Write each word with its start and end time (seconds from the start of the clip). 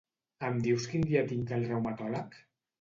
Em 0.47 0.57
dius 0.67 0.87
quin 0.95 1.05
dia 1.13 1.23
tinc 1.35 1.55
el 1.61 1.71
reumatòleg? 1.71 2.43